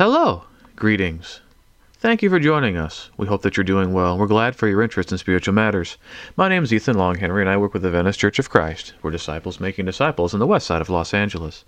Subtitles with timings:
[0.00, 0.44] Hello,
[0.76, 1.40] greetings.
[1.98, 3.10] Thank you for joining us.
[3.18, 4.16] We hope that you're doing well.
[4.16, 5.98] We're glad for your interest in spiritual matters.
[6.38, 8.94] My name is Ethan Longhenry, and I work with the Venice Church of Christ.
[9.02, 11.66] We're disciples making disciples in the west side of Los Angeles.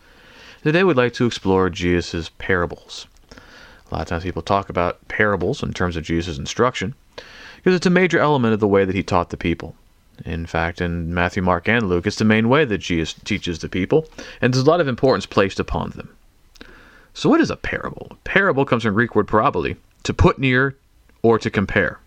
[0.62, 3.06] Today, we'd like to explore Jesus' parables.
[3.32, 6.94] A lot of times, people talk about parables in terms of Jesus' instruction
[7.56, 9.76] because it's a major element of the way that he taught the people.
[10.24, 13.68] In fact, in Matthew, Mark, and Luke, it's the main way that Jesus teaches the
[13.68, 14.08] people,
[14.40, 16.16] and there's a lot of importance placed upon them.
[17.14, 18.08] So, what is a parable?
[18.10, 20.76] A parable comes from Greek word parabole, to put near
[21.22, 21.98] or to compare.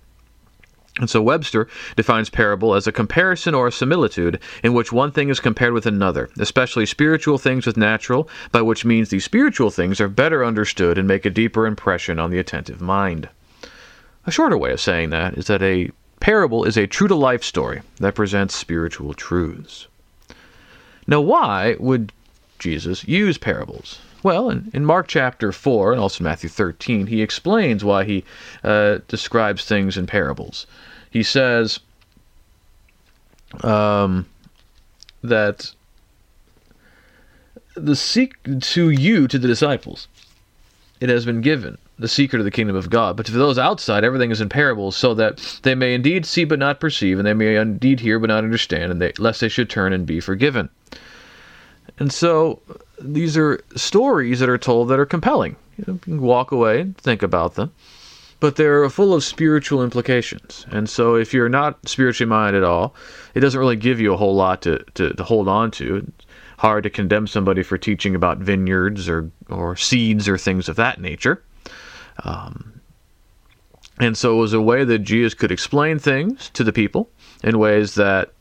[0.97, 5.27] And so Webster defines parable as a comparison or a similitude in which one thing
[5.27, 9.99] is compared with another, especially spiritual things with natural, by which means these spiritual things
[9.99, 13.27] are better understood and make a deeper impression on the attentive mind.
[14.25, 15.91] A shorter way of saying that is that a
[16.21, 19.87] parable is a true to life story that presents spiritual truths.
[21.07, 22.13] Now, why would
[22.57, 23.99] Jesus use parables?
[24.25, 28.23] Well, in, in Mark chapter 4 and also Matthew 13, he explains why he
[28.63, 30.65] uh, describes things in parables.
[31.11, 31.79] He says
[33.61, 34.25] um,
[35.23, 35.75] that
[37.75, 40.07] the seek to you, to the disciples,
[40.99, 43.15] it has been given the secret of the kingdom of God.
[43.15, 46.57] But to those outside, everything is in parables, so that they may indeed see but
[46.57, 49.69] not perceive, and they may indeed hear but not understand, and they, lest they should
[49.69, 50.69] turn and be forgiven.
[51.99, 52.61] And so
[52.99, 55.55] these are stories that are told that are compelling.
[55.77, 57.71] You, know, you can walk away and think about them,
[58.39, 60.65] but they're full of spiritual implications.
[60.71, 62.95] And so if you're not spiritually minded at all,
[63.33, 65.97] it doesn't really give you a whole lot to, to, to hold on to.
[65.97, 66.25] It's
[66.57, 70.99] hard to condemn somebody for teaching about vineyards or, or seeds or things of that
[70.99, 71.43] nature.
[72.23, 72.81] Um,
[73.99, 77.09] and so it was a way that Jesus could explain things to the people
[77.43, 78.33] in ways that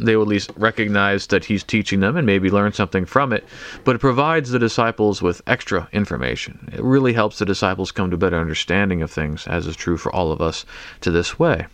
[0.00, 3.44] they will at least recognize that he's teaching them and maybe learn something from it.
[3.84, 6.70] But it provides the disciples with extra information.
[6.72, 9.96] It really helps the disciples come to a better understanding of things, as is true
[9.96, 10.64] for all of us
[11.02, 11.66] to this way.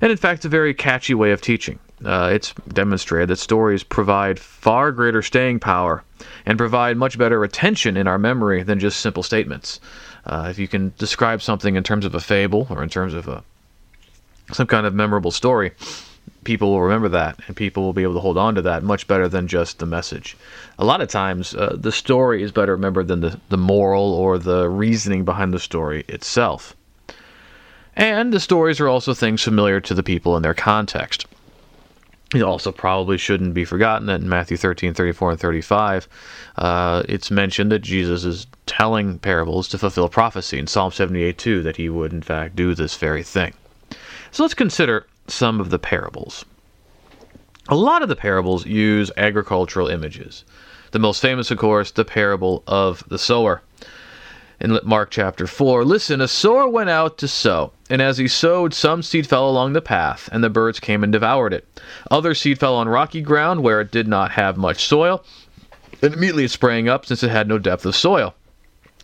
[0.00, 1.78] And in fact, it's a very catchy way of teaching.
[2.04, 6.02] Uh, it's demonstrated that stories provide far greater staying power
[6.44, 9.80] and provide much better retention in our memory than just simple statements.
[10.26, 13.28] Uh, if you can describe something in terms of a fable or in terms of
[13.28, 13.42] a
[14.52, 15.72] some kind of memorable story,
[16.44, 19.06] people will remember that and people will be able to hold on to that much
[19.06, 20.36] better than just the message.
[20.78, 24.38] A lot of times, uh, the story is better remembered than the, the moral or
[24.38, 26.76] the reasoning behind the story itself.
[27.96, 31.26] And the stories are also things familiar to the people in their context.
[32.34, 36.08] It also probably shouldn't be forgotten that in Matthew 13, 34, and 35,
[36.56, 41.62] uh, it's mentioned that Jesus is telling parables to fulfill prophecy in Psalm 78 2
[41.62, 43.54] that he would, in fact, do this very thing.
[44.32, 46.44] So let's consider some of the parables.
[47.68, 50.44] A lot of the parables use agricultural images.
[50.90, 53.62] The most famous, of course, the parable of the sower.
[54.60, 58.72] In Mark chapter 4, listen, a sower went out to sow, and as he sowed,
[58.72, 61.66] some seed fell along the path, and the birds came and devoured it.
[62.10, 65.24] Other seed fell on rocky ground where it did not have much soil,
[66.00, 68.34] and immediately it sprang up since it had no depth of soil.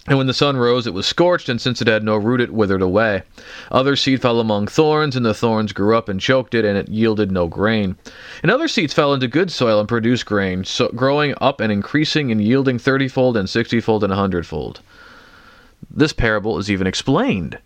[0.07, 2.55] And when the sun rose, it was scorched, and since it had no root, it
[2.55, 3.23] withered away.
[3.71, 6.89] Other seed fell among thorns, and the thorns grew up and choked it, and it
[6.89, 7.97] yielded no grain.
[8.43, 12.33] And other seeds fell into good soil and produced grain, so growing up and increasing
[12.33, 14.81] and yielding thirtyfold and sixtyfold and a hundredfold.
[15.91, 17.59] This parable is even explained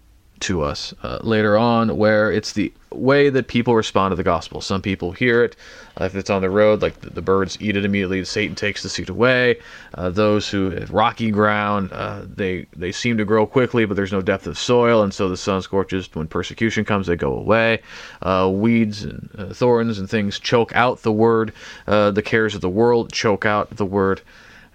[0.44, 4.60] to us uh, later on, where it's the way that people respond to the gospel.
[4.60, 5.56] Some people hear it.
[5.98, 8.82] Uh, if it's on the road, like the, the, birds eat it immediately, Satan takes
[8.82, 9.58] the seed away.
[9.94, 14.12] Uh, those who have rocky ground, uh, they they seem to grow quickly, but there's
[14.12, 16.08] no depth of soil, and so the sun scorches.
[16.12, 17.80] When persecution comes, they go away.
[18.20, 21.52] Uh, weeds and uh, thorns and things choke out the word.
[21.86, 24.20] the cares of the world choke out the word,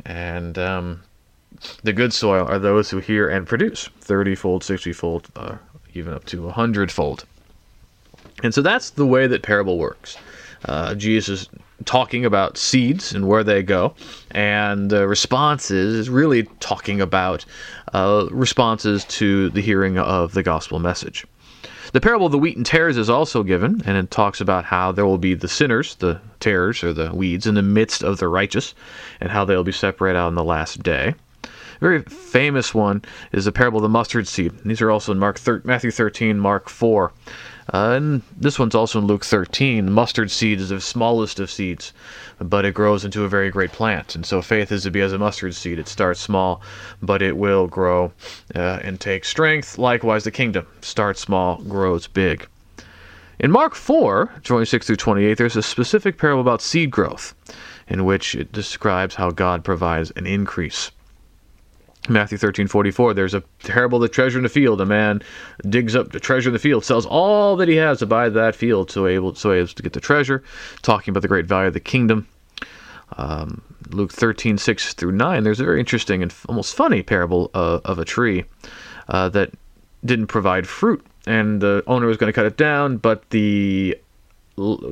[0.05, 1.01] and um,
[1.83, 5.57] the good soil are those who hear and produce 30 fold, 60 fold, uh,
[5.93, 7.25] even up to 100 fold.
[8.43, 10.17] And so that's the way that parable works.
[10.65, 11.49] Uh, Jesus is
[11.85, 13.93] talking about seeds and where they go,
[14.31, 17.45] and the responses is really talking about
[17.93, 21.25] uh, responses to the hearing of the gospel message.
[21.91, 24.91] The parable of the wheat and tares is also given, and it talks about how
[24.91, 28.27] there will be the sinners, the tares or the weeds, in the midst of the
[28.27, 28.75] righteous,
[29.19, 31.15] and how they'll be separated out on the last day
[31.79, 34.51] very famous one is the parable of the mustard seed.
[34.65, 37.11] These are also in Mark thir- Matthew 13, Mark 4.
[37.71, 39.85] Uh, and this one's also in Luke 13.
[39.85, 41.93] The mustard seed is the smallest of seeds,
[42.39, 44.15] but it grows into a very great plant.
[44.15, 45.77] And so faith is to be as a mustard seed.
[45.77, 46.61] It starts small,
[47.01, 48.11] but it will grow
[48.55, 49.77] uh, and take strength.
[49.77, 52.47] Likewise, the kingdom starts small, grows big.
[53.39, 57.35] In Mark 4, 26 through 28, there's a specific parable about seed growth,
[57.87, 60.91] in which it describes how God provides an increase.
[62.09, 64.81] Matthew 13, 44, there's a parable of the treasure in the field.
[64.81, 65.21] A man
[65.67, 68.55] digs up the treasure in the field, sells all that he has to buy that
[68.55, 70.43] field so able so as to get the treasure,
[70.81, 72.27] talking about the great value of the kingdom.
[73.17, 77.79] Um, Luke 13, 6 through 9, there's a very interesting and almost funny parable uh,
[77.85, 78.45] of a tree
[79.07, 79.51] uh, that
[80.05, 81.05] didn't provide fruit.
[81.27, 83.97] And the owner was going to cut it down, but the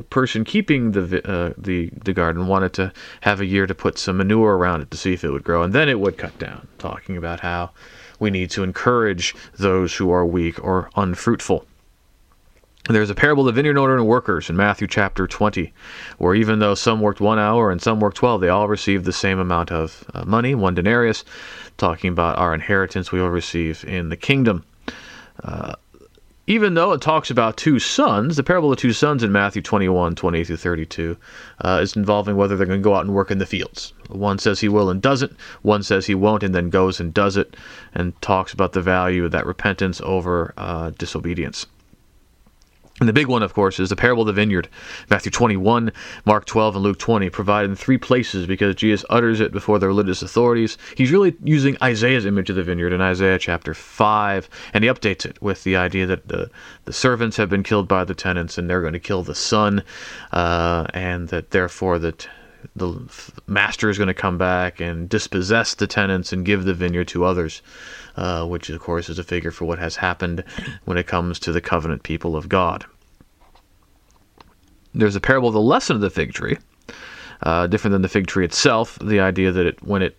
[0.10, 4.18] person keeping the uh, the the garden wanted to have a year to put some
[4.18, 6.68] manure around it to see if it would grow, and then it would cut down.
[6.78, 7.72] Talking about how
[8.20, 11.66] we need to encourage those who are weak or unfruitful.
[12.90, 15.74] There's a parable of the vineyard owner and workers in Matthew chapter 20,
[16.20, 19.12] where even though some worked one hour and some worked 12, they all received the
[19.12, 21.26] same amount of uh, money, one denarius,
[21.78, 24.64] talking about our inheritance we will receive in the kingdom.
[25.44, 25.74] Uh,
[26.48, 30.16] even though it talks about two sons, the parable of two sons in Matthew 21,
[30.16, 31.18] 20 through 32,
[31.64, 33.92] uh, is involving whether they're going to go out and work in the fields.
[34.08, 37.36] One says he will and doesn't, one says he won't and then goes and does
[37.36, 37.58] it,
[37.94, 41.68] and talks about the value of that repentance over uh, disobedience.
[43.00, 44.70] And the big one, of course, is the parable of the vineyard.
[45.08, 45.92] Matthew 21,
[46.26, 49.86] Mark 12, and Luke 20, provided in three places because Jesus utters it before the
[49.86, 50.80] religious authorities.
[50.96, 55.28] He's really using Isaiah's image of the vineyard in Isaiah chapter 5, and he updates
[55.28, 56.50] it with the idea that the,
[56.86, 59.84] the servants have been killed by the tenants and they're going to kill the son,
[60.32, 62.28] uh, and that therefore that
[62.76, 63.00] the
[63.48, 67.24] master is going to come back and dispossess the tenants and give the vineyard to
[67.24, 67.62] others
[68.18, 70.44] uh, which of course is a figure for what has happened
[70.86, 72.86] when it comes to the covenant people of God.
[74.94, 76.58] There's a parable of the lesson of the fig tree,
[77.44, 78.98] uh, different than the fig tree itself.
[79.00, 80.18] The idea that it, when it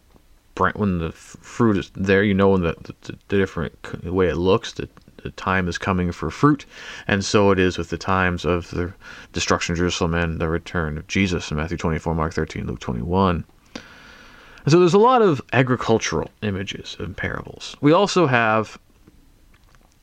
[0.75, 4.73] when the fruit is there, you know, in the, the, the different way it looks,
[4.73, 4.91] that
[5.23, 6.65] the time is coming for fruit,
[7.07, 8.93] and so it is with the times of the
[9.33, 13.45] destruction of Jerusalem and the return of Jesus in Matthew 24, Mark 13, Luke 21.
[14.65, 17.77] And so there's a lot of agricultural images and parables.
[17.81, 18.79] We also have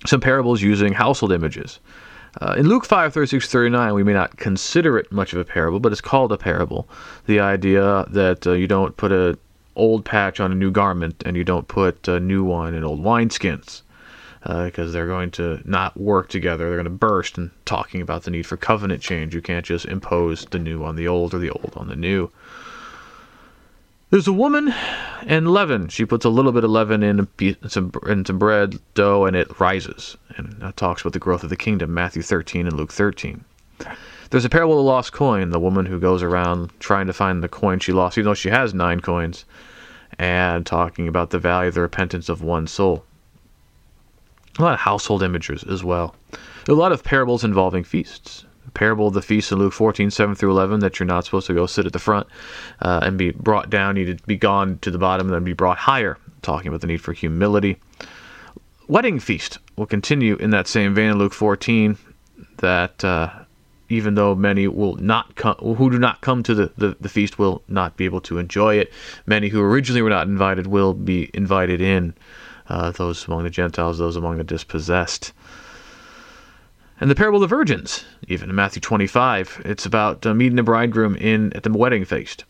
[0.06, 1.79] some parables using household images.
[2.41, 5.79] Uh, in Luke 5, 36, 39, we may not consider it much of a parable,
[5.79, 6.88] but it's called a parable.
[7.27, 9.38] The idea that uh, you don't put an
[9.75, 13.01] old patch on a new garment and you don't put a new wine in old
[13.03, 13.83] wineskins
[14.45, 16.65] because uh, they're going to not work together.
[16.65, 19.33] They're going to burst and talking about the need for covenant change.
[19.33, 22.30] You can't just impose the new on the old or the old on the new.
[24.12, 24.71] There's a woman
[25.25, 25.88] and leaven.
[25.88, 27.27] She puts a little bit of leaven in
[27.68, 30.15] some, in some bread dough and it rises.
[30.38, 33.44] And that talks about the growth of the kingdom, Matthew 13 and Luke 13.
[34.30, 37.41] There's a parable of the lost coin, the woman who goes around trying to find
[37.41, 39.44] the coin she lost, even though she has nine coins,
[40.19, 43.03] and talking about the value of the repentance of one soul.
[44.57, 46.16] A lot of household images as well.
[46.68, 50.52] A lot of parables involving feasts parable of the feast in Luke 14, 7 through
[50.52, 52.28] 11, that you're not supposed to go sit at the front
[52.81, 53.96] uh, and be brought down.
[53.96, 56.81] You need to be gone to the bottom and then be brought higher, talking about
[56.81, 57.78] the need for humility.
[58.88, 61.98] Wedding feast will continue in that same vein in Luke 14,
[62.58, 63.30] that uh,
[63.90, 67.40] even though many will not come, who do not come to the, the, the feast
[67.40, 68.92] will not be able to enjoy it.
[69.25, 72.13] Many who originally were not invited will be invited in.
[72.67, 75.33] Uh, those among the Gentiles, those among the dispossessed.
[77.00, 80.63] And the parable of the virgins, even in Matthew 25, it's about uh, meeting the
[80.63, 82.45] bridegroom in at the wedding feast.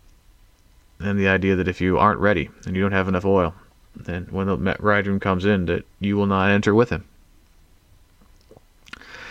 [0.99, 3.53] And the idea that if you aren't ready and you don't have enough oil,
[3.95, 7.05] then when the bridegroom comes in, that you will not enter with him.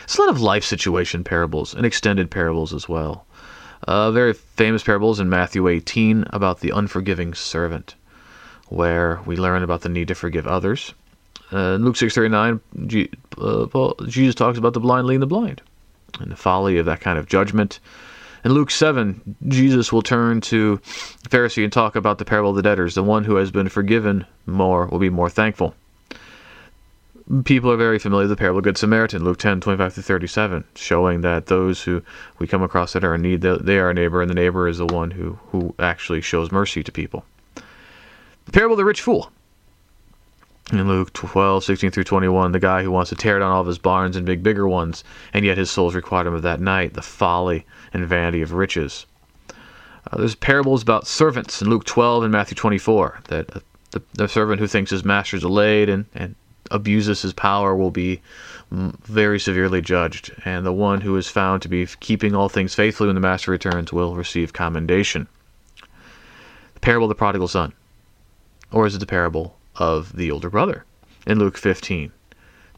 [0.05, 3.25] It's a lot of life situation parables and extended parables as well.
[3.87, 7.95] Uh, very famous parables in Matthew 18 about the unforgiving servant,
[8.69, 10.95] where we learn about the need to forgive others
[11.53, 12.61] uh, in Luke 6:39,
[13.39, 15.63] uh, Jesus talks about the blind leading the blind
[16.21, 17.81] and the folly of that kind of judgment.
[18.45, 20.81] In Luke 7, Jesus will turn to
[21.23, 22.95] the Pharisee and talk about the parable of the debtors.
[22.95, 25.75] The one who has been forgiven more will be more thankful.
[27.45, 30.03] People are very familiar with the parable of the Good Samaritan, Luke 10, 25 to
[30.03, 32.03] 37, showing that those who
[32.39, 34.77] we come across that are in need, they are a neighbor, and the neighbor is
[34.77, 37.25] the one who, who actually shows mercy to people.
[38.53, 39.31] Parable of the rich fool
[40.73, 43.67] in Luke 12, 16 through 21, the guy who wants to tear down all of
[43.67, 46.95] his barns and big bigger ones, and yet his soul's required him of that night,
[46.95, 49.07] the folly and vanity of riches.
[49.51, 53.61] Uh, there's parables about servants in Luke 12 and Matthew 24, that uh,
[53.91, 56.35] the, the, servant who thinks his master's delayed and, and
[56.71, 58.21] abuses his power will be
[58.71, 63.07] very severely judged, and the one who is found to be keeping all things faithfully
[63.09, 65.29] when the master returns will receive commendation.
[66.75, 67.73] The parable of the prodigal son.
[68.73, 70.85] Or is it the parable of the older brother
[71.27, 72.13] in Luke 15,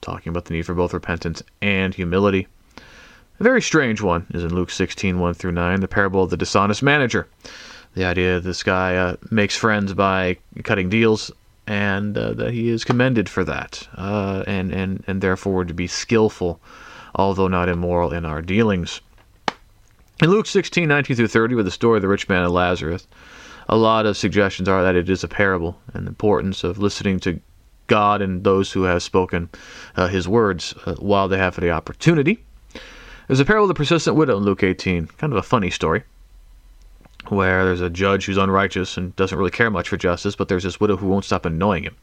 [0.00, 2.46] talking about the need for both repentance and humility.
[3.38, 6.36] A very strange one is in Luke 16, 1 through 9, the parable of the
[6.36, 7.26] dishonest manager.
[7.94, 11.30] The idea that this guy uh, makes friends by cutting deals
[11.66, 15.86] and uh, that he is commended for that, uh, and, and, and therefore to be
[15.86, 16.60] skillful,
[17.14, 19.00] although not immoral in our dealings.
[20.22, 23.06] In Luke 16, 19 through 30, with the story of the rich man and Lazarus,
[23.68, 27.20] a lot of suggestions are that it is a parable and the importance of listening
[27.20, 27.40] to
[27.86, 29.48] God and those who have spoken
[29.96, 32.42] uh, his words uh, while they have the opportunity.
[33.26, 36.04] There's a parable of the persistent widow in Luke 18, kind of a funny story
[37.28, 40.62] where there's a judge who's unrighteous and doesn't really care much for justice, but there's
[40.62, 41.96] this widow who won't stop annoying him.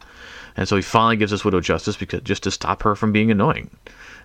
[0.57, 3.31] And so he finally gives this widow justice because just to stop her from being
[3.31, 3.69] annoying.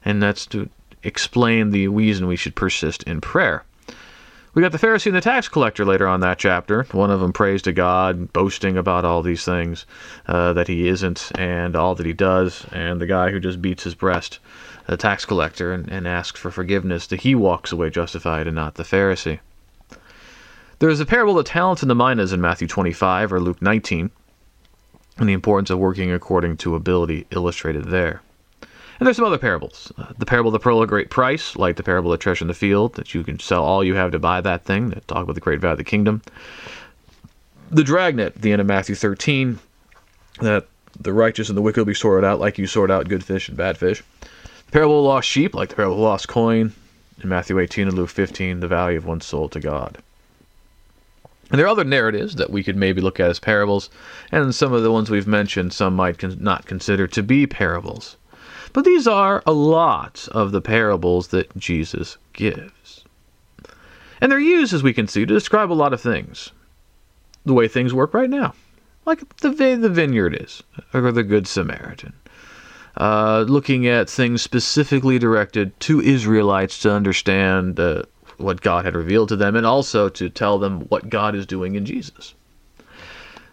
[0.04, 0.68] And that's to
[1.04, 3.64] explain the reason we should persist in prayer.
[4.59, 6.83] We got the Pharisee and the tax collector later on that chapter.
[6.91, 9.87] One of them prays to God, boasting about all these things
[10.27, 12.67] uh, that he isn't and all that he does.
[12.73, 14.41] And the guy who just beats his breast,
[14.88, 18.75] the tax collector, and, and asks for forgiveness, that he walks away justified and not
[18.75, 19.38] the Pharisee.
[20.81, 23.62] There is a parable of the talents and the minas in Matthew 25 or Luke
[23.62, 24.11] 19,
[25.19, 28.23] and the importance of working according to ability illustrated there.
[28.99, 29.93] And there's some other parables.
[29.97, 32.45] Uh, the parable of the pearl of great price, like the parable of the treasure
[32.45, 35.07] in the field, that you can sell all you have to buy that thing, that
[35.07, 36.21] talk about the great value of the kingdom.
[37.71, 39.61] The dragnet the end of Matthew 13,
[40.40, 40.67] that
[40.99, 43.49] the righteous and the wicked will be sorted out like you sort out good fish
[43.49, 44.02] and bad fish.
[44.67, 46.73] The parable of the lost sheep, like the parable of the lost coin
[47.23, 49.99] in Matthew 18 and Luke 15, the value of one's soul to God.
[51.50, 53.90] And there are other narratives that we could maybe look at as parables,
[54.31, 58.17] and some of the ones we've mentioned, some might con- not consider to be parables.
[58.72, 63.04] But these are a lot of the parables that Jesus gives.
[64.20, 66.52] And they're used, as we can see, to describe a lot of things.
[67.44, 68.54] The way things work right now.
[69.06, 72.12] Like the the vineyard is, or the Good Samaritan.
[72.96, 78.02] Uh, looking at things specifically directed to Israelites to understand uh,
[78.37, 81.75] what God had revealed to them, and also to tell them what God is doing
[81.75, 82.34] in Jesus.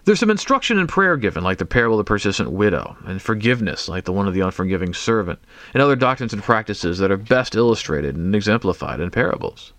[0.05, 3.89] There's some instruction in prayer given, like the parable of the persistent widow, and forgiveness,
[3.89, 5.39] like the one of the unforgiving servant,
[5.73, 9.73] and other doctrines and practices that are best illustrated and exemplified in parables.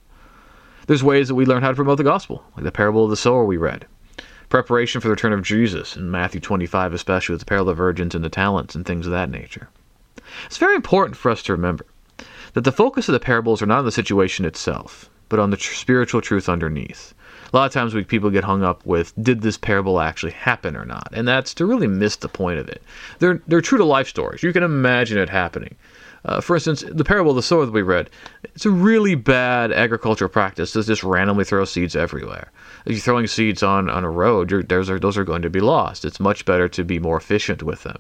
[0.89, 3.17] There's ways that we learn how to promote the gospel, like the parable of the
[3.17, 3.87] sower we read.
[4.49, 7.83] Preparation for the return of Jesus in Matthew 25, especially with the parable of the
[7.85, 9.69] virgins and the talents and things of that nature.
[10.47, 11.87] It's very important for us to remember
[12.55, 15.57] that the focus of the parables are not on the situation itself, but on the
[15.57, 17.15] tr- spiritual truth underneath.
[17.53, 20.77] A lot of times we, people get hung up with did this parable actually happen
[20.77, 22.83] or not, and that's to really miss the point of it.
[23.19, 24.43] They're they're true to life stories.
[24.43, 25.77] You can imagine it happening.
[26.27, 28.11] Uh, for instance, the parable of the sower that we read,
[28.43, 32.51] it's a really bad agricultural practice to just randomly throw seeds everywhere.
[32.85, 35.61] If you're throwing seeds on, on a road, those are those are going to be
[35.61, 36.05] lost.
[36.05, 37.99] It's much better to be more efficient with them,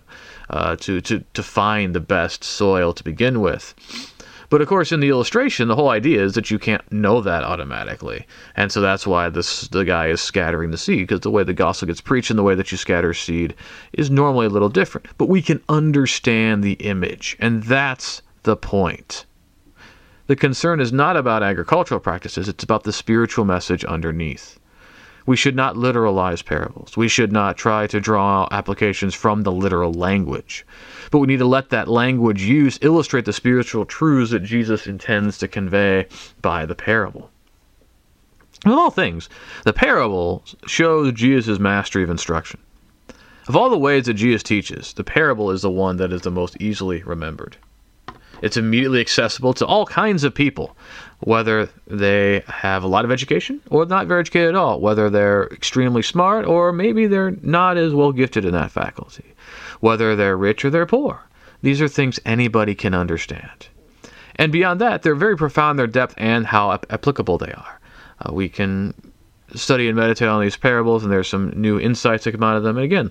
[0.50, 3.74] uh, to, to to find the best soil to begin with.
[4.48, 7.42] But of course, in the illustration, the whole idea is that you can't know that
[7.42, 11.42] automatically, and so that's why this the guy is scattering the seed because the way
[11.42, 13.54] the gospel gets preached and the way that you scatter seed
[13.92, 15.08] is normally a little different.
[15.18, 19.26] But we can understand the image, and that's the point.
[20.28, 24.60] The concern is not about agricultural practices; it's about the spiritual message underneath.
[25.26, 26.96] We should not literalize parables.
[26.96, 30.64] We should not try to draw applications from the literal language.
[31.10, 35.36] But we need to let that language use illustrate the spiritual truths that Jesus intends
[35.38, 36.06] to convey
[36.40, 37.30] by the parable.
[38.64, 39.28] Of all things,
[39.64, 42.60] the parable shows Jesus' mastery of instruction.
[43.48, 46.30] Of all the ways that Jesus teaches, the parable is the one that is the
[46.30, 47.56] most easily remembered.
[48.42, 50.76] It's immediately accessible to all kinds of people,
[51.20, 55.46] whether they have a lot of education or not very educated at all, whether they're
[55.48, 59.34] extremely smart or maybe they're not as well gifted in that faculty,
[59.80, 61.22] whether they're rich or they're poor.
[61.62, 63.68] These are things anybody can understand.
[64.36, 67.80] And beyond that, they're very profound their depth and how ap- applicable they are.
[68.20, 68.94] Uh, we can
[69.54, 72.62] study and meditate on these parables, and there's some new insights that come out of
[72.62, 72.76] them.
[72.76, 73.10] And again,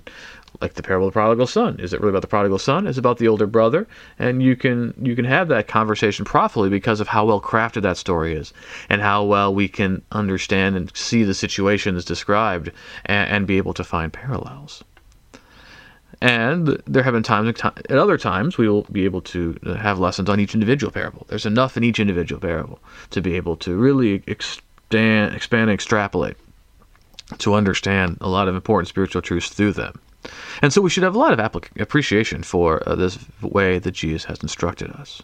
[0.61, 1.79] like the parable of the prodigal son.
[1.79, 2.87] Is it really about the prodigal son?
[2.87, 3.87] It's about the older brother,
[4.19, 7.97] and you can you can have that conversation properly because of how well crafted that
[7.97, 8.53] story is,
[8.89, 12.71] and how well we can understand and see the situations described,
[13.05, 14.83] and, and be able to find parallels.
[16.21, 20.29] And there have been times, at other times, we will be able to have lessons
[20.29, 21.25] on each individual parable.
[21.27, 22.79] There's enough in each individual parable
[23.11, 26.37] to be able to really expand, expand and extrapolate
[27.39, 29.99] to understand a lot of important spiritual truths through them.
[30.61, 33.91] And so we should have a lot of applic- appreciation for uh, this way that
[33.91, 35.21] Jesus has instructed us.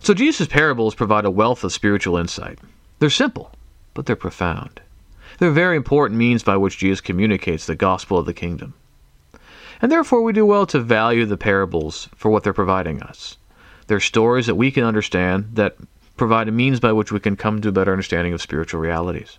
[0.00, 2.58] So Jesus' parables provide a wealth of spiritual insight.
[2.98, 3.52] They're simple,
[3.94, 4.80] but they're profound.
[5.38, 8.74] They're very important means by which Jesus communicates the gospel of the kingdom.
[9.80, 13.36] And therefore, we do well to value the parables for what they're providing us.
[13.86, 15.76] They're stories that we can understand that
[16.16, 19.38] provide a means by which we can come to a better understanding of spiritual realities.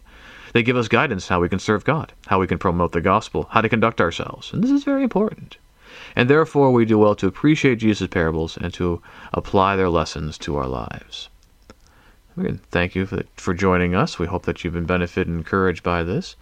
[0.54, 3.48] They give us guidance how we can serve God, how we can promote the gospel,
[3.52, 4.52] how to conduct ourselves.
[4.54, 5.58] And this is very important.
[6.16, 9.02] And therefore, we do well to appreciate Jesus' parables and to
[9.34, 11.30] apply their lessons to our lives.
[12.38, 14.18] Again, thank you for, for joining us.
[14.18, 16.36] We hope that you've been benefited and encouraged by this.